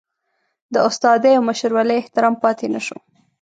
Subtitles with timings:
[0.73, 2.97] د استادۍ او مشرولۍ احترام پاتې نشو.